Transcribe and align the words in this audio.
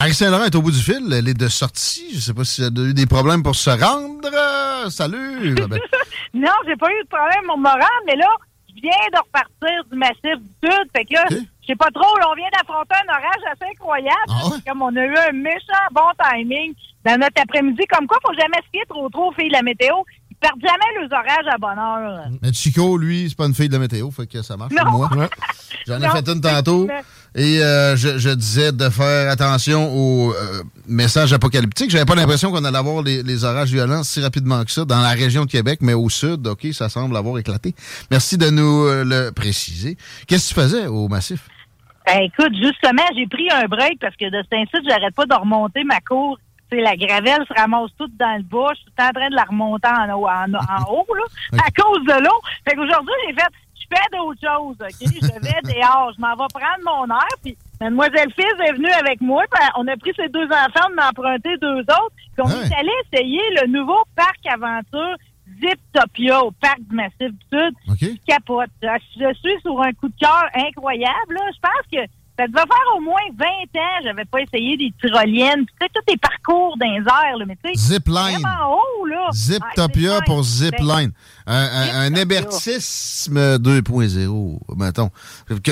Harry 0.00 0.14
Saint-Laurent 0.14 0.44
est 0.44 0.54
au 0.54 0.62
bout 0.62 0.70
du 0.70 0.78
fil. 0.78 1.12
Elle 1.12 1.28
est 1.28 1.34
de 1.38 1.48
sortie. 1.48 2.14
Je 2.14 2.20
sais 2.20 2.32
pas 2.32 2.44
si 2.44 2.62
elle 2.62 2.72
a 2.78 2.88
eu 2.88 2.94
des 2.94 3.04
problèmes 3.04 3.42
pour 3.42 3.54
se 3.54 3.68
rendre. 3.68 4.30
Euh, 4.32 4.88
salut! 4.88 5.54
Ben, 5.68 5.78
Non, 6.32 6.52
j'ai 6.66 6.76
pas 6.76 6.88
eu 6.90 7.02
de 7.04 7.08
problème 7.08 7.50
au 7.52 7.56
moral, 7.58 8.00
mais 8.06 8.16
là, 8.16 8.28
je 8.74 8.80
viens 8.80 8.90
de 9.12 9.18
repartir 9.18 9.84
du 9.92 9.98
massif 9.98 10.38
du 10.40 10.70
Sud. 10.70 10.88
Fait 10.96 11.04
que 11.04 11.12
là, 11.14 11.24
je 11.30 11.66
sais 11.66 11.76
pas 11.76 11.90
trop, 11.92 12.16
là, 12.18 12.28
on 12.30 12.34
vient 12.34 12.48
d'affronter 12.56 12.94
un 12.96 13.12
orage 13.12 13.44
assez 13.52 13.70
incroyable. 13.70 14.16
Ah 14.28 14.46
ouais? 14.48 14.56
Comme 14.66 14.80
on 14.80 14.96
a 14.96 15.04
eu 15.04 15.16
un 15.16 15.32
méchant 15.32 15.84
bon 15.92 16.08
timing 16.18 16.72
dans 17.04 17.18
notre 17.18 17.42
après-midi. 17.42 17.82
Comme 17.92 18.06
quoi, 18.06 18.16
faut 18.24 18.32
jamais 18.34 18.56
se 18.64 18.70
fier 18.72 18.84
trop 18.88 19.08
trop 19.10 19.28
aux 19.28 19.32
filles 19.32 19.48
de 19.48 19.54
la 19.54 19.62
météo. 19.62 19.96
Perdent 20.40 20.60
jamais 20.62 21.00
leurs 21.00 21.12
orages 21.12 21.46
à 21.52 21.58
bonne 21.58 21.78
heure. 21.78 22.24
mais 22.40 22.52
Chico, 22.52 22.96
lui, 22.96 23.26
c'est 23.28 23.36
pas 23.36 23.46
une 23.46 23.54
fille 23.54 23.68
de 23.68 23.74
la 23.74 23.78
météo, 23.78 24.10
fait 24.10 24.26
que 24.26 24.40
ça 24.42 24.56
marche 24.56 24.72
pour 24.74 24.84
Non. 24.90 25.08
moi. 25.16 25.28
J'en 25.86 25.96
ai 25.98 26.06
Non, 26.06 26.10
fait 26.14 26.28
une 26.28 26.40
tantôt. 26.40 26.88
Et 27.34 27.62
euh, 27.62 27.94
je, 27.94 28.18
je 28.18 28.30
disais 28.30 28.72
de 28.72 28.88
faire 28.88 29.30
attention 29.30 29.92
aux 29.94 30.32
euh, 30.32 30.62
messages 30.88 31.32
apocalyptiques. 31.32 31.90
J'avais 31.90 32.04
pas 32.06 32.14
l'impression 32.14 32.50
qu'on 32.50 32.64
allait 32.64 32.78
avoir 32.78 33.02
les, 33.02 33.22
les 33.22 33.44
orages 33.44 33.70
violents 33.70 34.02
si 34.02 34.20
rapidement 34.20 34.64
que 34.64 34.70
ça 34.70 34.84
dans 34.84 35.00
la 35.00 35.10
région 35.10 35.44
de 35.44 35.50
Québec, 35.50 35.80
mais 35.82 35.94
au 35.94 36.08
sud, 36.08 36.46
OK, 36.46 36.66
ça 36.72 36.88
semble 36.88 37.16
avoir 37.16 37.38
éclaté. 37.38 37.74
Merci 38.10 38.36
de 38.38 38.48
nous 38.50 38.84
euh, 38.86 39.04
le 39.04 39.30
préciser. 39.32 39.96
Qu'est-ce 40.26 40.48
que 40.54 40.54
tu 40.54 40.60
faisais 40.66 40.86
au 40.86 41.06
massif? 41.08 41.46
Ben, 42.06 42.22
écoute, 42.22 42.52
justement, 42.60 43.04
j'ai 43.16 43.26
pris 43.28 43.48
un 43.52 43.66
break 43.66 44.00
parce 44.00 44.16
que 44.16 44.24
de 44.24 44.42
cet 44.42 44.54
incite, 44.54 44.88
j'arrête 44.88 45.14
pas 45.14 45.26
de 45.26 45.34
remonter 45.34 45.84
ma 45.84 46.00
cour. 46.00 46.38
La 46.72 46.96
gravelle 46.96 47.44
se 47.46 47.54
ramasse 47.60 47.90
toute 47.98 48.16
dans 48.16 48.36
le 48.36 48.42
bas. 48.42 48.72
Je 48.74 48.80
suis 48.80 48.90
en 48.98 49.10
train 49.10 49.28
de 49.30 49.34
la 49.34 49.44
remonter 49.44 49.88
en 49.88 50.10
haut, 50.18 50.26
en, 50.28 50.52
en 50.54 50.84
haut 50.92 51.14
là, 51.14 51.24
à 51.66 51.70
cause 51.82 52.04
de 52.04 52.24
l'eau. 52.24 52.40
Fait 52.68 52.74
qu'aujourd'hui, 52.76 53.14
j'ai 53.26 53.34
fait, 53.34 53.48
je 53.74 53.86
fais 53.96 54.16
d'autres 54.16 54.40
choses, 54.40 54.76
OK? 54.80 55.00
Je 55.00 55.40
vais 55.40 55.74
dehors, 55.74 56.12
je 56.16 56.20
m'en 56.20 56.34
vais 56.36 56.46
prendre 56.52 56.84
mon 56.84 57.14
air, 57.14 57.28
puis 57.42 57.56
Mademoiselle 57.80 58.32
Fils 58.34 58.68
est 58.68 58.72
venue 58.74 58.92
avec 58.92 59.20
moi, 59.20 59.42
puis 59.50 59.62
on 59.76 59.88
a 59.88 59.96
pris 59.96 60.12
ses 60.14 60.28
deux 60.28 60.46
enfants, 60.46 60.86
on 60.90 60.98
en 61.00 61.04
a 61.06 61.08
emprunté 61.10 61.56
deux 61.58 61.80
autres, 61.80 62.12
puis 62.34 62.44
on 62.44 62.46
Ouais. 62.46 62.66
est 62.68 62.74
allé 62.78 62.90
essayer 63.12 63.40
le 63.62 63.68
nouveau 63.68 63.98
parc 64.14 64.38
aventure 64.46 65.16
Ziptopia 65.60 66.42
au 66.44 66.50
parc 66.52 66.78
du 66.80 66.94
Massif 66.94 67.30
du 67.32 67.46
Sud 67.52 67.74
OK? 67.88 68.20
capote. 68.26 68.70
Je 68.82 68.88
je 69.18 69.34
suis 69.34 69.60
sur 69.62 69.80
un 69.82 69.92
coup 69.92 70.08
de 70.08 70.14
cœur 70.20 70.44
incroyable. 70.54 71.34
là. 71.34 71.40
Je 71.54 71.60
pense 71.60 71.86
que 71.92 72.10
ça 72.40 72.46
devait 72.46 72.58
faire 72.60 72.96
au 72.96 73.00
moins 73.00 73.20
20 73.36 73.46
ans 73.46 74.00
j'avais 74.04 74.24
pas 74.24 74.38
essayé 74.40 74.76
des 74.76 74.92
tyroliennes. 75.00 75.66
Tu 75.66 75.72
sais, 75.80 75.88
tous 75.94 76.10
les 76.10 76.16
parcours 76.16 76.76
dans 76.78 76.86
les 76.90 77.00
airs, 77.00 77.36
là, 77.38 77.44
mais 77.46 77.56
tu 77.62 77.70
sais, 77.74 77.94
Zipline. 77.94 78.46
haut, 78.66 79.04
là. 79.06 79.28
Ziptopia 79.32 80.18
Ah, 80.18 80.22
pour 80.24 80.42
Zipline. 80.42 80.78
Zipline. 80.80 81.12
Un, 81.46 81.54
un, 81.54 82.12
un 82.12 82.14
hébertisme 82.14 83.38
2.0, 83.58 84.58
mettons. 84.76 85.10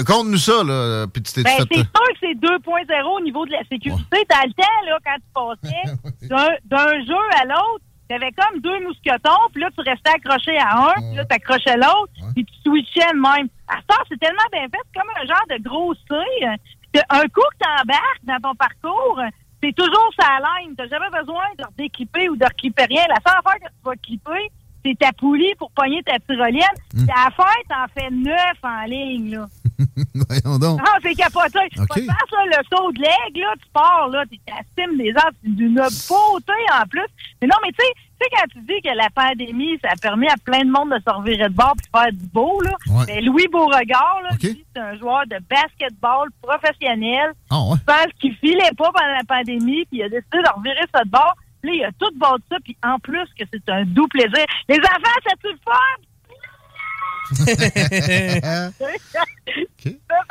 Compte-nous 0.06 0.38
ça, 0.38 0.62
là, 0.64 1.06
puis 1.06 1.22
tu 1.22 1.32
t'es 1.32 1.42
Ben, 1.42 1.52
c'est 1.58 1.74
sûr 1.74 1.84
que 1.84 2.16
c'est 2.20 2.34
2.0 2.34 3.16
au 3.16 3.20
niveau 3.22 3.46
de 3.46 3.52
la 3.52 3.62
sécurité. 3.70 4.26
Dans 4.28 4.44
le 4.46 4.52
temps, 4.52 4.86
là, 4.86 4.98
quand 5.04 5.16
tu 5.16 5.68
passais 5.70 6.28
d'un 6.64 7.04
jeu 7.04 7.40
à 7.40 7.44
l'autre, 7.44 7.84
tu 8.08 8.14
avais 8.14 8.32
comme 8.32 8.60
deux 8.60 8.80
mousquetons, 8.84 9.48
puis 9.52 9.62
là, 9.62 9.68
tu 9.74 9.80
restais 9.88 10.10
accroché 10.10 10.56
à 10.58 10.76
un, 10.88 10.92
puis 10.94 11.14
là, 11.16 11.24
tu 11.24 11.34
accrochais 11.36 11.76
l'autre, 11.76 12.12
puis 12.34 12.44
tu 12.44 12.54
switchais 12.64 13.12
le 13.12 13.20
même. 13.20 13.48
À 13.68 13.76
ça, 13.88 13.98
c'est 14.08 14.18
tellement 14.18 14.48
bien 14.52 14.62
fait, 14.62 14.78
c'est 14.92 15.00
comme 15.00 15.10
un 15.20 15.26
genre 15.26 15.46
de 15.50 15.62
gros 15.62 15.94
C. 15.94 16.00
euh, 16.14 17.00
Un 17.10 17.22
coup 17.28 17.42
que 17.52 17.58
tu 17.64 17.68
embarques 17.82 18.24
dans 18.24 18.40
ton 18.40 18.54
parcours, 18.54 19.20
c'est 19.62 19.74
toujours 19.74 20.10
sa 20.18 20.38
ligne. 20.38 20.74
Tu 20.78 20.88
jamais 20.88 21.10
besoin 21.10 21.44
de 21.58 21.64
redéclipper 21.64 22.28
ou 22.30 22.36
de 22.36 22.44
reclipper 22.44 22.84
rien. 22.84 23.04
La 23.08 23.16
seule 23.16 23.38
affaire 23.44 23.60
que 23.60 23.66
tu 23.68 23.84
vas 23.84 23.96
clipper, 23.96 24.50
c'est 24.88 24.98
ta 24.98 25.12
poulie 25.12 25.54
pour 25.58 25.70
pogner 25.72 26.02
ta 26.02 26.18
tyrolienne. 26.18 26.62
Puis 26.90 27.06
à 27.14 27.24
la 27.24 27.30
fin, 27.30 27.44
t'en 27.68 27.86
fais 27.94 28.10
neuf 28.10 28.58
en 28.62 28.84
ligne, 28.84 29.36
là. 29.36 29.46
Voyons 30.14 30.58
donc. 30.58 30.80
Ah, 30.84 30.98
c'est 31.02 31.14
capoté. 31.14 31.58
OK. 31.78 31.88
Pas 31.88 31.94
de 32.00 32.04
faire 32.04 32.26
ça, 32.30 32.36
le 32.46 32.76
saut 32.76 32.92
de 32.92 32.98
l'aigle, 32.98 33.40
là, 33.40 33.54
tu 33.62 33.68
pars, 33.72 34.08
là, 34.08 34.24
t'es 34.28 34.40
la 34.48 34.62
cime 34.76 34.96
des 34.96 35.12
arbres, 35.16 35.36
c'est 35.42 35.54
d'une 35.54 35.74
beauté 35.74 36.52
en 36.72 36.86
plus. 36.88 37.06
Mais 37.40 37.48
non, 37.48 37.56
mais 37.62 37.70
tu 37.70 37.84
sais, 37.84 37.92
tu 37.94 38.24
sais, 38.24 38.30
quand 38.32 38.46
tu 38.52 38.60
dis 38.60 38.80
que 38.82 38.96
la 38.96 39.08
pandémie, 39.10 39.78
ça 39.82 39.90
a 39.92 39.96
permis 39.96 40.26
à 40.26 40.34
plein 40.44 40.64
de 40.64 40.70
monde 40.70 40.90
de 40.90 40.98
se 40.98 41.14
revirer 41.14 41.48
de 41.48 41.54
bord 41.54 41.74
puis 41.76 41.86
de 41.86 41.98
faire 41.98 42.12
du 42.12 42.26
beau, 42.32 42.60
là. 42.62 42.72
Ouais. 42.88 43.06
Ben, 43.06 43.24
Louis 43.24 43.46
Beauregard, 43.52 44.20
là, 44.24 44.30
c'est 44.40 44.80
un 44.80 44.96
joueur 44.96 45.22
de 45.26 45.36
basketball 45.48 46.28
professionnel. 46.42 47.32
Ah 47.50 47.62
ouais? 47.62 47.76
Je 47.78 47.84
pense 47.84 48.12
qu'il 48.20 48.34
filait 48.36 48.74
pas 48.76 48.90
pendant 48.92 49.14
la 49.16 49.24
pandémie, 49.28 49.84
puis 49.86 49.98
il 49.98 50.02
a 50.02 50.08
décidé 50.08 50.38
de 50.42 50.56
revirer 50.56 50.86
ça 50.92 51.04
de 51.04 51.10
bord. 51.10 51.36
Là, 51.62 51.72
il 51.72 51.84
a 51.84 51.90
tout 51.98 52.10
bâti 52.16 52.44
ça, 52.50 52.56
puis 52.64 52.76
en 52.84 52.98
plus 52.98 53.26
que 53.38 53.44
c'est 53.52 53.68
un 53.70 53.84
doux 53.84 54.06
plaisir. 54.08 54.44
Les 54.68 54.78
enfants, 54.78 55.20
ça 55.26 55.34
tu 55.42 55.48
le 55.48 55.58
fun? 55.64 55.98
Ça, 58.88 59.20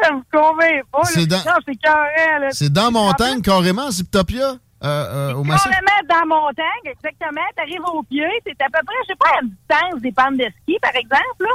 ça 0.01 0.11
me 0.13 0.21
convainc 0.31 0.83
pas. 0.91 0.99
là. 0.99 1.03
C'est 1.05 1.25
dans- 1.27 1.37
Non, 1.37 1.57
c'est 1.65 1.75
carré, 1.75 2.39
là. 2.41 2.47
C'est 2.51 2.71
dans 2.71 2.91
montagne, 2.91 3.41
carrément, 3.41 3.89
Ziptopia, 3.91 4.51
euh, 4.51 4.57
euh, 4.83 5.33
au 5.33 5.43
massif? 5.43 5.69
Carrément 5.71 6.07
dans 6.09 6.25
montagne, 6.35 6.85
exactement. 6.85 7.41
T'arrives 7.55 7.81
au 7.93 8.03
pied, 8.03 8.25
c'est 8.45 8.59
à 8.61 8.65
peu 8.65 8.79
près, 8.85 8.95
je 9.03 9.07
sais 9.07 9.15
pas, 9.15 9.29
à 9.29 9.41
une 9.43 9.49
distance 9.49 10.01
des 10.01 10.11
pentes 10.11 10.37
de 10.37 10.47
ski, 10.63 10.77
par 10.81 10.95
exemple. 10.95 11.41
Là. 11.41 11.49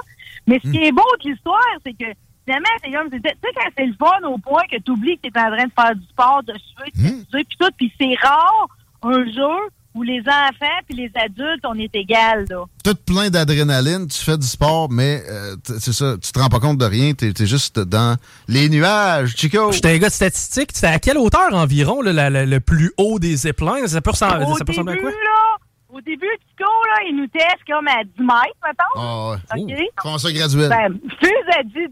Mais 0.46 0.60
ce 0.64 0.70
qui 0.70 0.84
est 0.84 0.92
beau 0.92 1.02
de 1.22 1.30
l'histoire, 1.30 1.60
c'est 1.84 1.92
que 1.94 2.06
finalement, 2.44 2.68
c'est 2.84 2.90
comme, 2.92 3.10
tu 3.10 3.20
sais, 3.20 3.34
quand 3.54 3.70
c'est 3.76 3.86
le 3.86 3.94
fun 3.94 4.28
au 4.28 4.38
point 4.38 4.62
que 4.70 4.76
tu 4.78 4.90
oublies 4.90 5.18
que 5.18 5.28
tu 5.28 5.38
es 5.38 5.40
en 5.42 5.50
train 5.56 5.66
de 5.66 5.72
faire 5.72 5.94
du 5.96 6.06
sport, 6.06 6.42
de 6.44 6.54
suer, 6.54 6.90
de 6.94 7.00
s'amuser, 7.02 7.44
puis 7.44 7.56
tout, 7.58 7.70
puis 7.76 7.92
c'est 8.00 8.14
rare 8.26 8.66
un 9.02 9.24
jeu 9.24 9.68
où 9.94 10.02
les 10.02 10.20
enfants 10.20 10.78
puis 10.88 10.96
les 10.96 11.10
adultes, 11.22 11.64
on 11.64 11.74
est 11.78 11.94
égal, 11.94 12.46
là. 12.48 12.64
Tout 12.82 12.94
plein 13.06 13.28
d'adrénaline, 13.28 14.06
tu 14.08 14.18
fais 14.24 14.38
du 14.38 14.46
sport, 14.46 14.90
mais 14.90 15.22
euh, 15.28 15.54
c'est 15.64 15.92
ça, 15.92 16.14
tu 16.22 16.32
te 16.32 16.38
rends 16.38 16.48
pas 16.48 16.60
compte 16.60 16.78
de 16.78 16.86
rien, 16.86 17.12
t'es 17.12 17.28
es 17.38 17.46
juste 17.46 17.78
dans 17.78 18.16
les 18.48 18.70
nuages, 18.70 19.34
Chico. 19.36 19.70
J'étais 19.70 19.90
un 19.94 19.98
gars 19.98 20.08
de 20.08 20.12
statistique. 20.14 20.70
C'est 20.72 20.86
à 20.86 20.98
quelle 20.98 21.18
hauteur 21.18 21.52
environ 21.52 22.00
là, 22.00 22.12
la- 22.14 22.30
la- 22.30 22.46
le 22.46 22.60
plus 22.60 22.92
haut 22.96 23.18
des 23.18 23.36
ziplines? 23.36 23.86
Ça 23.86 24.00
peut 24.00 24.12
ressembler, 24.12 24.46
au 24.46 24.56
ça 24.56 24.64
peut 24.64 24.72
ressembler 24.72 24.92
à 24.92 24.96
début, 24.96 25.08
quoi? 25.08 25.10
là, 25.12 25.56
au 25.90 26.00
début, 26.00 26.26
Tico, 26.48 26.64
là, 26.88 27.02
il 27.10 27.16
nous 27.16 27.26
teste 27.26 27.58
comme 27.66 27.86
à 27.86 28.02
10 28.02 28.20
mètres, 28.22 28.58
mettons. 28.64 28.96
Ah 28.96 29.30
ouais. 29.32 29.62
OK? 29.62 30.32
Graduel? 30.34 30.68
Ben, 30.70 30.98
plus 31.18 31.58
à 31.58 31.62
10 31.64 31.88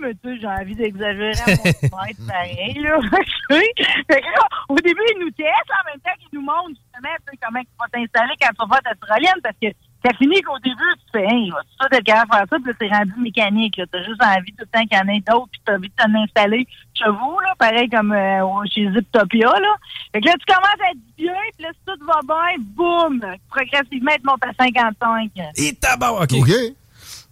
mais 0.00 0.14
tu 0.14 0.28
sais, 0.28 0.40
j'ai 0.40 0.46
envie 0.46 0.74
d'exagérer 0.74 1.32
à 1.32 1.50
mon 1.56 1.64
mètre 2.06 2.26
pareil, 2.26 2.78
là. 2.80 2.98
Tu 3.48 3.54
fait 3.54 4.20
que 4.20 4.26
là, 4.26 4.48
au 4.68 4.74
début, 4.76 5.02
il 5.14 5.20
nous 5.20 5.30
teste, 5.30 5.70
en 5.70 5.90
même 5.90 6.00
temps 6.00 6.10
qu'il 6.18 6.38
nous 6.38 6.44
montre 6.44 6.70
justement 6.70 7.14
tu 7.24 7.30
sais, 7.30 7.38
comment 7.40 7.60
tu 7.60 7.68
vas 7.78 7.86
t'installer 7.92 8.34
quand 8.40 8.48
tu 8.48 8.68
vas 8.68 8.74
faire 8.74 8.82
ta 8.82 9.06
tyrolienne, 9.06 9.40
parce 9.42 9.56
que 9.62 9.68
ça 10.04 10.12
finit 10.18 10.42
qu'au 10.42 10.58
début, 10.58 10.92
tu 10.98 11.10
fais, 11.12 11.26
hey, 11.26 11.50
vas-tu 11.50 11.70
ça 11.80 11.88
d'être 11.88 12.04
capable 12.04 12.30
de 12.30 12.36
faire 12.36 12.46
ça, 12.50 12.56
puis 12.56 12.66
là, 12.66 12.74
t'es 12.78 12.88
rendu 12.88 13.20
mécanique, 13.20 13.76
là. 13.76 13.84
T'as 13.90 14.02
juste 14.02 14.22
envie 14.22 14.52
tout 14.52 14.64
le 14.64 14.66
temps 14.66 14.86
qu'il 14.86 14.98
y 14.98 15.00
en 15.00 15.08
ait 15.08 15.20
d'autres, 15.20 15.50
puis 15.52 15.60
t'as 15.64 15.74
envie 15.76 15.88
de 15.88 15.94
t'en 15.94 16.14
installer 16.14 16.66
chez 16.94 17.08
vous, 17.08 17.38
là, 17.40 17.54
pareil 17.58 17.88
comme 17.88 18.12
euh, 18.12 18.64
chez 18.72 18.90
Ziptopia, 18.90 19.46
là. 19.46 19.74
Fait 20.12 20.20
que 20.20 20.26
là, 20.26 20.34
tu 20.34 20.52
commences 20.52 20.80
à 20.84 20.90
être 20.90 21.16
bien, 21.16 21.40
puis 21.56 21.64
là, 21.64 21.70
si 21.72 21.80
tout 21.86 22.04
va 22.04 22.20
bien, 22.26 22.56
boum, 22.60 23.24
progressivement, 23.48 24.12
tu 24.16 24.26
montes 24.26 24.44
à 24.44 24.52
55. 24.58 25.30
Et 25.56 25.74
tabac, 25.74 26.12
OK. 26.12 26.32
OK. 26.32 26.48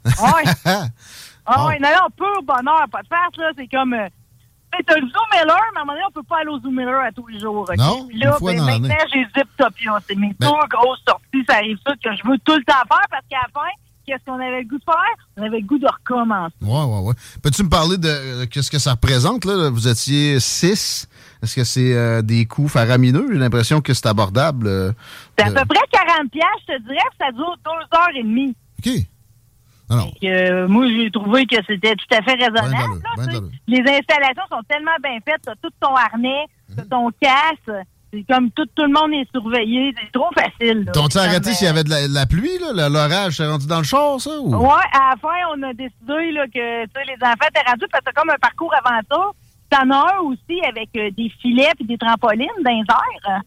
Ouais. 0.05 0.45
Ah. 1.47 1.55
Ah 1.59 1.67
oui, 1.69 1.75
non, 1.81 1.89
non, 1.91 2.09
pur 2.17 2.43
bonheur, 2.43 2.85
pas 2.91 3.03
de 3.03 3.09
farce, 3.09 3.37
là. 3.37 3.51
C'est 3.57 3.69
comme. 3.69 3.93
Euh, 3.95 4.09
t'as 4.87 4.95
le 4.97 5.03
Zoom 5.03 5.29
Miller, 5.33 5.61
mais 5.73 5.79
à 5.79 5.83
un 5.83 5.85
moment 5.85 5.93
donné, 5.93 6.05
on 6.09 6.13
peut 6.13 6.23
pas 6.29 6.39
aller 6.41 6.49
au 6.51 6.59
Zoom 6.61 6.75
Miller 6.77 7.01
à 7.01 7.13
tous 7.13 7.27
les 7.29 7.39
jours. 7.39 7.67
ok? 7.69 7.77
Non, 7.77 8.09
là, 8.15 8.33
une 8.33 8.39
fois 8.39 8.53
ben, 8.53 8.59
dans 8.59 8.65
maintenant, 8.67 9.05
j'ai 9.13 9.25
Ziptopia. 9.37 9.99
C'est 10.09 10.17
mes 10.17 10.35
Ben- 10.39 10.49
deux 10.51 10.69
grosses 10.77 11.01
sorties, 11.07 11.45
ça 11.49 11.57
arrive 11.57 11.79
ça, 11.87 11.93
que 12.03 12.17
je 12.17 12.29
veux 12.29 12.39
tout 12.39 12.57
le 12.57 12.65
temps 12.65 12.75
faire 12.89 13.07
parce 13.11 13.25
qu'à 13.31 13.37
la 13.43 13.49
fin, 13.53 13.69
qu'est-ce 14.07 14.25
qu'on 14.25 14.35
avait 14.35 14.63
le 14.63 14.69
goût 14.69 14.79
de 14.79 14.85
faire? 14.85 15.27
On 15.37 15.43
avait 15.43 15.61
le 15.61 15.67
goût 15.67 15.79
de 15.79 15.87
recommencer. 15.87 16.55
Ouais, 16.61 16.83
ouais, 16.85 17.01
ouais. 17.09 17.15
Peux-tu 17.43 17.63
me 17.63 17.69
parler 17.69 17.99
de 17.99 18.09
euh, 18.09 18.47
qu'est-ce 18.51 18.71
que 18.71 18.79
ça 18.81 18.93
représente, 18.93 19.45
là? 19.45 19.71
Vous 19.71 19.87
étiez 19.87 20.41
six. 20.41 21.09
Est-ce 21.43 21.55
que 21.55 21.63
c'est 21.65 21.95
euh, 21.95 22.23
des 22.23 22.45
coûts 22.47 22.69
faramineux? 22.69 23.29
J'ai 23.33 23.39
l'impression 23.39 23.81
que 23.81 23.95
c'est 23.95 24.07
abordable. 24.07 24.67
euh, 24.67 24.93
C'est 25.39 25.45
à 25.45 25.51
peu 25.51 25.67
près 25.75 25.85
40 25.93 26.31
piastres, 26.33 26.51
je 26.69 26.75
te 26.75 26.83
dirais, 26.83 26.97
puis 27.11 27.19
ça 27.21 27.31
dure 27.33 27.55
deux 27.65 27.97
heures 27.99 28.17
et 28.17 28.23
demie. 28.25 28.57
OK. 28.85 28.93
Alors, 29.95 30.13
euh, 30.25 30.69
moi, 30.69 30.87
j'ai 30.89 31.11
trouvé 31.11 31.47
que 31.47 31.57
c'était 31.67 31.95
tout 31.97 32.15
à 32.15 32.23
fait 32.23 32.35
raisonnable. 32.35 33.01
Ben 33.17 33.27
là, 33.27 33.41
ben 33.41 33.51
tu 33.51 33.73
les 33.73 33.81
installations 33.81 34.43
sont 34.51 34.63
tellement 34.69 34.97
bien 35.03 35.19
faites. 35.25 35.43
T'as 35.43 35.55
tout 35.63 35.71
ton 35.81 35.95
harnais, 35.95 36.47
t'as 36.77 36.85
ton 36.85 37.11
casque. 37.21 37.87
C'est 38.13 38.25
comme 38.33 38.51
tout, 38.53 38.67
tout 38.77 38.85
le 38.85 38.93
monde 38.93 39.13
est 39.13 39.29
surveillé. 39.33 39.93
C'est 40.01 40.13
trop 40.13 40.31
facile. 40.33 40.89
t'ont-tu 40.93 41.19
C'est 41.19 41.19
arrêté 41.19 41.53
s'il 41.53 41.67
y 41.67 41.71
avait 41.71 41.83
de 41.83 41.91
la, 41.91 42.07
de 42.07 42.15
la 42.15 42.27
pluie, 42.27 42.59
L'orage 42.73 43.37
s'est 43.39 43.47
rendu 43.47 43.67
dans 43.67 43.79
le 43.79 43.85
char, 43.85 44.21
ça? 44.21 44.39
Ou? 44.39 44.55
Ouais, 44.55 44.87
à 44.93 45.11
la 45.11 45.17
fin, 45.21 45.35
on 45.57 45.63
a 45.65 45.73
décidé 45.73 46.31
là, 46.33 46.47
que 46.47 46.85
tu 46.85 47.07
les 47.09 47.17
enfants 47.23 47.49
étaient 47.49 47.69
rendus 47.69 47.87
parce 47.91 48.05
que 48.05 48.11
c'est 48.11 48.15
comme 48.15 48.31
un 48.31 48.39
parcours 48.41 48.73
aventure. 48.85 49.35
T'en 49.71 49.91
as 49.91 50.15
un 50.15 50.19
aussi 50.21 50.63
avec 50.69 50.91
euh, 50.97 51.11
des 51.17 51.29
filets 51.43 51.73
et 51.81 51.85
des 51.85 51.99
trampolines 51.99 52.47
dans 52.65 52.71
les 52.71 52.85
airs. 52.89 53.43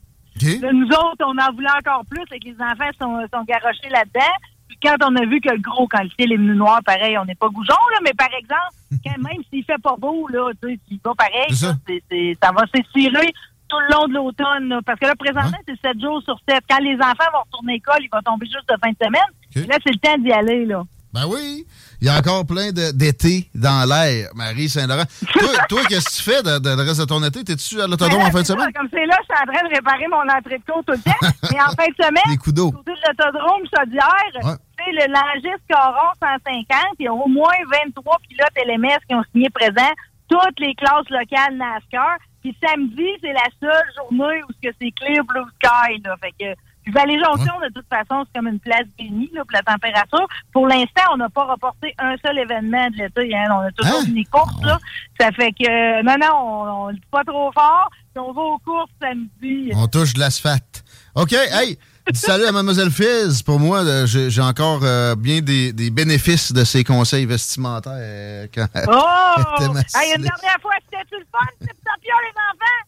Là, 0.61 0.71
nous 0.73 0.87
autres, 0.87 1.23
on 1.25 1.37
en 1.37 1.53
voulait 1.53 1.69
encore 1.79 2.03
plus 2.09 2.23
et 2.31 2.39
que 2.39 2.45
les 2.49 2.55
enfants 2.61 2.91
sont, 2.99 3.19
sont 3.33 3.43
garochés 3.45 3.89
là-dedans. 3.89 4.35
Puis 4.67 4.77
quand 4.83 4.95
on 5.03 5.15
a 5.15 5.25
vu 5.25 5.39
que 5.41 5.49
le 5.49 5.59
gros, 5.59 5.87
quand 5.87 6.03
le 6.03 6.09
ciel 6.17 6.31
est 6.33 6.37
venu 6.37 6.55
noir, 6.55 6.79
pareil, 6.85 7.17
on 7.17 7.25
n'est 7.25 7.35
pas 7.35 7.47
goujon, 7.49 7.73
là, 7.93 7.99
mais 8.03 8.13
par 8.13 8.29
exemple, 8.37 8.73
quand 9.03 9.17
même 9.23 9.41
s'il 9.49 9.63
fait 9.63 9.81
pas 9.81 9.95
beau, 9.97 10.27
là, 10.27 10.51
tu 10.61 10.69
sais, 10.69 10.79
y 10.91 10.99
vas 11.03 11.13
pareil, 11.15 11.55
ça. 11.55 11.67
là, 11.67 12.33
ça 12.41 12.51
va 12.51 12.63
s'étirer 12.73 13.33
tout 13.69 13.77
le 13.79 13.93
long 13.93 14.07
de 14.07 14.13
l'automne. 14.13 14.79
Parce 14.85 14.99
que 14.99 15.05
là, 15.05 15.15
présentement, 15.15 15.57
c'est 15.67 15.79
7 15.81 15.99
jours 16.01 16.21
sur 16.23 16.39
7. 16.47 16.61
Quand 16.69 16.79
les 16.79 16.95
enfants 16.95 17.29
vont 17.33 17.41
retourner 17.51 17.73
à 17.73 17.75
l'école, 17.75 17.99
il 18.01 18.09
va 18.11 18.21
tomber 18.21 18.45
juste 18.45 18.67
de 18.69 18.75
fin 18.81 18.91
de 18.91 18.97
semaine. 19.01 19.67
Là, 19.67 19.75
c'est 19.83 19.91
le 19.91 19.99
temps 19.99 20.17
d'y 20.17 20.31
aller, 20.31 20.65
là. 20.65 20.83
Ben 21.13 21.23
oui. 21.27 21.65
Il 21.99 22.05
y 22.07 22.09
a 22.09 22.17
encore 22.17 22.45
plein 22.45 22.71
d'été 22.71 23.49
dans 23.55 23.89
l'air, 23.89 24.29
Marie 24.35 24.69
Saint-Laurent. 24.69 25.05
toi, 25.33 25.49
toi, 25.67 25.81
qu'est-ce 25.89 26.05
que 26.05 26.15
tu 26.17 26.21
fais 26.21 26.43
de, 26.43 26.59
de- 26.59 26.69
le 26.69 26.83
reste 26.87 26.99
de 26.99 27.05
ton 27.05 27.23
été? 27.23 27.43
T'es-tu 27.43 27.81
à 27.81 27.87
l'autodrome 27.87 28.21
en 28.21 28.29
fin 28.29 28.41
de 28.41 28.45
semaine? 28.45 28.71
Comme 28.73 28.87
c'est 28.91 29.05
là, 29.05 29.17
je 29.21 29.33
suis 29.33 29.43
en 29.43 29.51
train 29.51 29.67
de 29.67 29.73
réparer 29.73 30.07
mon 30.11 30.21
entrée 30.37 30.59
de 30.59 30.63
cours 30.71 30.83
tout 30.85 30.93
le 30.93 30.99
temps. 30.99 31.27
Mais 31.57 31.63
en 31.63 31.69
fin 31.75 31.87
de 31.89 31.95
semaine, 32.03 32.37
d'eau. 32.53 32.71
côté 32.71 32.91
de 32.91 32.97
l'autodrome 33.07 33.63
Chaudière, 33.75 34.31
Ouais. 34.43 34.55
tu 34.77 34.83
sais, 34.85 34.91
le 34.91 35.11
Langis 35.11 35.61
Coron 35.69 36.13
150, 36.21 36.95
il 36.99 37.05
y 37.05 37.07
a 37.07 37.13
au 37.13 37.27
moins 37.27 37.53
23 37.83 38.17
pilotes 38.29 38.57
LMS 38.65 38.99
qui 39.09 39.15
ont 39.15 39.23
signé 39.33 39.49
présent, 39.49 39.91
toutes 40.29 40.59
les 40.59 40.75
classes 40.75 41.09
locales 41.09 41.55
NASCAR. 41.57 42.17
Puis 42.41 42.55
samedi, 42.63 43.07
c'est 43.21 43.33
la 43.33 43.47
seule 43.59 43.85
journée 43.95 44.43
où 44.43 44.47
c'est 44.61 44.91
clear 44.91 45.23
blue 45.25 45.41
sky. 45.55 45.99
Là. 46.05 46.15
Fait 46.21 46.31
que 46.39 46.59
puis 46.87 46.93
Vallée 46.93 47.19
Jonction, 47.21 47.53
de 47.59 47.67
toute 47.73 47.85
façon, 47.89 48.23
c'est 48.25 48.39
comme 48.39 48.47
une 48.47 48.59
place 48.61 48.85
bénie 48.97 49.29
là, 49.33 49.41
pour 49.41 49.51
la 49.51 49.61
température. 49.61 50.25
Pour 50.53 50.67
l'instant, 50.67 51.01
on 51.13 51.17
n'a 51.17 51.27
pas 51.29 51.43
reporté 51.43 51.93
un 51.99 52.15
seul 52.25 52.39
événement 52.39 52.87
de 52.91 52.95
l'été. 52.95 53.35
Hein. 53.35 53.47
On 53.51 53.59
a 53.59 53.71
toujours 53.71 53.99
Hein? 53.99 54.13
des 54.13 54.23
courses. 54.23 54.63
Là. 54.63 54.79
Ça 55.19 55.31
fait 55.33 55.51
que, 55.51 55.67
euh, 55.67 56.03
non, 56.03 56.15
non, 56.17 56.33
on, 56.33 56.83
on 56.85 56.87
le 56.87 56.93
dit 56.95 57.01
pas 57.11 57.25
trop 57.25 57.51
fort. 57.51 57.89
Puis 58.13 58.23
on 58.25 58.31
va 58.31 58.41
aux 58.41 58.57
courses 58.59 58.89
samedi. 59.01 59.71
On 59.75 59.87
touche 59.87 60.13
de 60.13 60.19
l'asphalte. 60.21 60.85
OK, 61.15 61.33
hey! 61.33 61.77
Salut 62.13 62.45
à 62.45 62.53
Mademoiselle 62.53 62.89
Fizz. 62.89 63.41
Pour 63.43 63.59
moi, 63.59 63.79
euh, 63.83 64.05
j'ai 64.05 64.41
encore 64.41 64.79
euh, 64.83 65.13
bien 65.15 65.41
des, 65.41 65.73
des 65.73 65.89
bénéfices 65.89 66.53
de 66.53 66.63
ses 66.63 66.85
conseils 66.85 67.25
vestimentaires. 67.25 67.91
euh, 67.97 68.47
quand 68.55 68.65
Oh! 68.87 69.43
Hey, 69.93 70.13
une 70.15 70.21
dernière 70.21 70.57
fois, 70.61 70.71
c'était-tu 70.85 71.15
le 71.19 71.25
fun? 71.31 71.45
C'était 71.59 71.73
champion, 71.85 72.15
les 72.23 72.31
enfants? 72.53 72.87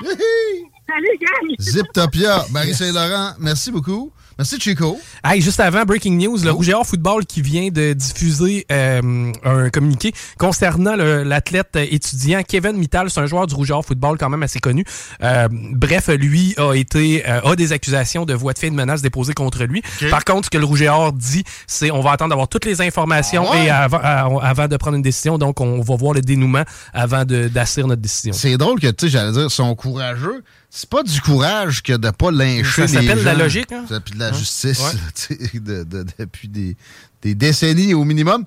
Salut, 0.00 1.18
gang! 1.20 1.54
Ziptopia. 1.58 2.44
Marie 2.50 2.74
Saint-Laurent, 2.74 3.34
merci 3.38 3.70
beaucoup. 3.70 4.12
Merci, 4.38 4.60
Chico. 4.60 5.00
Hey, 5.24 5.40
juste 5.40 5.58
avant, 5.58 5.82
breaking 5.84 6.16
news, 6.16 6.38
le 6.44 6.52
Rouge 6.52 6.68
et 6.68 6.74
Or 6.74 6.86
Football 6.86 7.26
qui 7.26 7.42
vient 7.42 7.70
de 7.70 7.92
diffuser 7.92 8.66
euh, 8.70 9.32
un 9.42 9.68
communiqué 9.68 10.12
concernant 10.38 10.94
l'athlète 10.94 11.74
étudiant 11.74 12.40
Kevin 12.46 12.76
Mittal. 12.76 13.10
C'est 13.10 13.18
un 13.18 13.26
joueur 13.26 13.48
du 13.48 13.56
Rouge 13.56 13.70
et 13.70 13.72
Or 13.72 13.84
Football 13.84 14.16
quand 14.16 14.30
même 14.30 14.44
assez 14.44 14.60
connu. 14.60 14.84
Euh, 15.24 15.48
bref, 15.50 16.06
lui 16.06 16.54
a 16.56 16.72
été 16.74 17.28
euh, 17.28 17.40
a 17.42 17.56
des 17.56 17.72
accusations 17.72 18.24
de 18.26 18.34
voie 18.34 18.52
de 18.52 18.60
fait 18.60 18.70
de 18.70 18.76
menaces 18.76 19.02
déposées 19.02 19.34
contre 19.34 19.64
lui. 19.64 19.82
Par 20.08 20.24
contre, 20.24 20.44
ce 20.44 20.50
que 20.50 20.58
le 20.58 20.66
Rouge 20.66 20.82
et 20.82 20.88
Or 20.88 21.12
dit, 21.12 21.42
c'est 21.66 21.90
on 21.90 22.00
va 22.00 22.12
attendre 22.12 22.30
d'avoir 22.30 22.46
toutes 22.46 22.64
les 22.64 22.80
informations 22.80 23.44
Ah 23.48 23.50
ouais? 23.56 23.64
et 23.66 23.70
avant, 23.70 23.98
à- 24.00 24.46
avant 24.48 24.68
de 24.68 24.76
prendre 24.76 24.94
une 24.96 25.02
décision. 25.02 25.36
Donc, 25.38 25.60
on 25.60 25.80
va 25.80 25.96
voir 25.96 26.14
le 26.14 26.20
dénouement 26.20 26.62
avant 26.94 27.24
d'assurer 27.24 27.88
notre 27.88 28.02
décision. 28.02 28.34
C'est 28.34 28.56
drôle 28.56 28.78
que, 28.78 28.86
tu 28.86 29.06
sais, 29.06 29.08
j'allais 29.10 29.32
dire, 29.32 29.50
sont 29.50 29.74
courageux. 29.74 30.44
C'est 30.70 30.88
pas 30.88 31.02
du 31.02 31.20
courage 31.22 31.82
que 31.82 31.94
de 31.96 32.10
pas 32.10 32.30
lyncher 32.30 32.86
Ça 32.86 33.00
les 33.00 33.06
s'appelle 33.06 33.20
de 33.20 33.24
la 33.24 33.34
logique, 33.34 33.72
hein? 33.72 33.84
Ça, 33.88 34.00
Puis 34.00 34.14
de 34.14 34.18
la 34.18 34.32
justice, 34.32 34.80
Ouais. 34.80 34.90
tu 35.14 35.34
sais, 35.46 35.58
de- 35.60 35.82
de- 35.84 36.04
depuis 36.18 36.48
des, 36.48 36.76
des 37.22 37.34
décennies 37.34 37.94
au 37.94 38.04
minimum. 38.04 38.44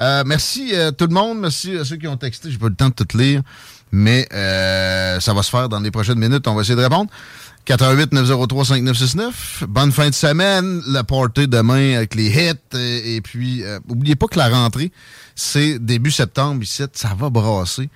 Euh, 0.00 0.22
merci 0.26 0.70
euh, 0.74 0.90
tout 0.92 1.06
le 1.06 1.12
monde. 1.14 1.38
Merci 1.40 1.76
à 1.76 1.84
ceux 1.84 1.96
qui 1.96 2.08
ont 2.08 2.16
texté. 2.16 2.50
J'ai 2.50 2.58
pas 2.58 2.66
eu 2.66 2.70
le 2.70 2.74
temps 2.74 2.88
de 2.88 2.94
tout 2.94 3.16
lire. 3.18 3.42
Mais 3.92 4.26
euh, 4.32 5.20
ça 5.20 5.32
va 5.34 5.42
se 5.42 5.50
faire 5.50 5.68
dans 5.68 5.80
les 5.80 5.90
prochaines 5.90 6.18
minutes. 6.18 6.46
On 6.48 6.54
va 6.54 6.62
essayer 6.62 6.76
de 6.76 6.82
répondre. 6.82 7.10
88 7.66 8.12
903 8.12 8.64
5969. 8.64 9.64
Bonne 9.68 9.92
fin 9.92 10.08
de 10.08 10.14
semaine. 10.14 10.80
Le 10.86 11.02
party 11.02 11.48
demain 11.48 11.96
avec 11.96 12.14
les 12.14 12.28
hits. 12.28 12.76
Et, 12.78 13.16
et 13.16 13.20
puis, 13.20 13.62
euh, 13.62 13.78
oubliez 13.88 14.16
pas 14.16 14.26
que 14.26 14.38
la 14.38 14.48
rentrée, 14.48 14.90
c'est 15.34 15.78
début 15.78 16.10
septembre 16.10 16.62
ici. 16.62 16.82
Ça 16.94 17.14
va 17.18 17.28
brasser. 17.28 17.90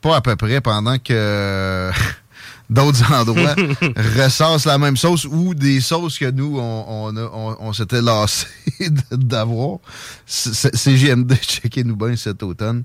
Pas 0.00 0.16
à 0.16 0.20
peu 0.22 0.36
près 0.36 0.60
pendant 0.62 0.98
que 0.98 1.90
d'autres 2.70 3.12
endroits 3.12 3.54
ressassent 4.16 4.64
la 4.64 4.78
même 4.78 4.96
sauce 4.96 5.26
ou 5.26 5.54
des 5.54 5.80
sauces 5.82 6.18
que 6.18 6.30
nous, 6.30 6.58
on, 6.58 6.84
on, 6.88 7.16
a- 7.16 7.30
on- 7.32 7.56
on 7.60 7.72
s'était 7.74 8.00
lassé 8.00 8.46
d'avoir. 9.10 9.78
CGMD, 10.26 11.34
checkez-nous 11.40 11.96
bien 11.96 12.16
cet 12.16 12.42
automne. 12.42 12.84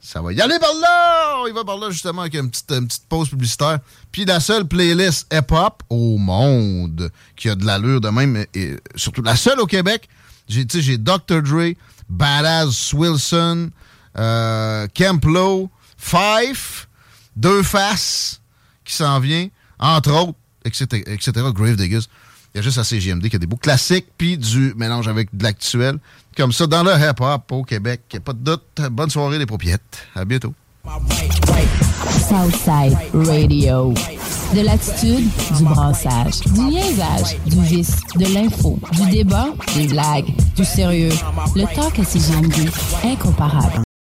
Ça 0.00 0.22
va 0.22 0.32
y 0.32 0.40
aller 0.40 0.56
par 0.60 0.72
là! 0.80 1.48
Y 1.48 1.52
va 1.52 1.64
par 1.64 1.78
là 1.78 1.90
justement 1.90 2.22
avec 2.22 2.34
une 2.34 2.48
petite, 2.48 2.70
une 2.70 2.86
petite 2.86 3.06
pause 3.08 3.28
publicitaire. 3.28 3.80
Puis 4.12 4.24
la 4.24 4.38
seule 4.38 4.64
playlist 4.64 5.26
hip-hop 5.34 5.82
au 5.90 6.16
monde 6.16 7.10
qui 7.34 7.48
a 7.50 7.56
de 7.56 7.64
l'allure 7.66 8.00
de 8.00 8.08
même, 8.10 8.44
et, 8.54 8.76
surtout 8.94 9.22
la 9.22 9.34
seule 9.34 9.58
au 9.58 9.66
Québec. 9.66 10.08
J'ai 10.48 10.64
tu 10.64 10.76
sais, 10.78 10.82
j'ai 10.82 10.96
Dr. 10.98 11.42
Dre, 11.42 11.72
Badass 12.08 12.92
Wilson, 12.92 13.70
euh, 14.16 14.86
Kemplo, 14.94 15.68
Fife, 15.96 16.86
Deux 17.34 17.64
Faces 17.64 18.40
qui 18.86 18.94
s'en 18.94 19.20
vient, 19.20 19.48
entre 19.78 20.12
autres, 20.12 20.38
etc., 20.64 21.02
etc. 21.06 21.32
Grave 21.52 21.76
Diggers. 21.76 22.06
Il 22.54 22.58
y 22.58 22.60
a 22.60 22.62
juste 22.62 22.78
à 22.78 22.84
CGMD 22.84 23.28
qui 23.28 23.36
a 23.36 23.38
des 23.38 23.46
beaux 23.46 23.56
classiques, 23.56 24.06
puis 24.16 24.38
du 24.38 24.72
mélange 24.76 25.08
avec 25.08 25.28
de 25.36 25.42
l'actuel. 25.42 25.98
Comme 26.34 26.52
ça, 26.52 26.66
dans 26.66 26.82
le 26.82 26.92
hip-hop 26.92 27.52
au 27.52 27.62
Québec. 27.64 28.16
Pas 28.24 28.32
de 28.32 28.38
doute. 28.38 28.80
Bonne 28.90 29.10
soirée, 29.10 29.38
les 29.38 29.44
paupiètes. 29.44 30.06
À 30.14 30.24
bientôt. 30.24 30.54
Southside 32.28 32.96
Radio. 33.12 33.92
De 34.54 34.60
l'attitude, 34.60 35.28
du 35.56 35.64
brassage, 35.64 36.40
du 36.40 36.60
niaisage, 36.60 37.36
du 37.46 37.60
vice, 37.62 37.96
de 38.14 38.32
l'info, 38.32 38.78
du 38.92 39.10
débat, 39.10 39.48
des 39.74 39.88
blagues, 39.88 40.32
du 40.54 40.64
sérieux. 40.64 41.12
Le 41.54 41.64
talk 41.74 41.98
à 41.98 42.04
CGMD, 42.04 42.70
incomparable. 43.04 43.85